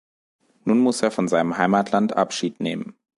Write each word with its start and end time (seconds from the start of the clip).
Nun 0.65 0.79
muss 0.79 1.03
er 1.03 1.11
von 1.11 1.27
seinem 1.27 1.59
Heimatland 1.59 2.15
Abschied 2.17 2.59
nehmen. 2.59 2.95